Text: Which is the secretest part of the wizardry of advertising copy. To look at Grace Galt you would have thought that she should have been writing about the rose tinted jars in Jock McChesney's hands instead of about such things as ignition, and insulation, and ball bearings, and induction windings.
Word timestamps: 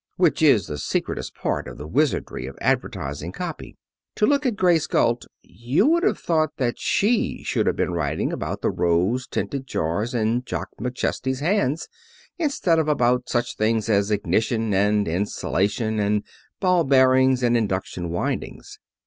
Which 0.17 0.41
is 0.41 0.65
the 0.65 0.79
secretest 0.79 1.35
part 1.35 1.67
of 1.67 1.77
the 1.77 1.85
wizardry 1.85 2.47
of 2.47 2.57
advertising 2.59 3.31
copy. 3.31 3.77
To 4.15 4.25
look 4.25 4.47
at 4.47 4.55
Grace 4.55 4.87
Galt 4.87 5.27
you 5.43 5.85
would 5.89 6.01
have 6.01 6.17
thought 6.17 6.57
that 6.57 6.79
she 6.79 7.43
should 7.43 7.67
have 7.67 7.75
been 7.75 7.93
writing 7.93 8.33
about 8.33 8.63
the 8.63 8.71
rose 8.71 9.27
tinted 9.27 9.67
jars 9.67 10.15
in 10.15 10.43
Jock 10.43 10.69
McChesney's 10.81 11.41
hands 11.41 11.87
instead 12.39 12.79
of 12.79 12.87
about 12.87 13.29
such 13.29 13.55
things 13.57 13.89
as 13.89 14.09
ignition, 14.09 14.73
and 14.73 15.07
insulation, 15.07 15.99
and 15.99 16.23
ball 16.59 16.83
bearings, 16.83 17.43
and 17.43 17.55
induction 17.55 18.09
windings. 18.09 18.79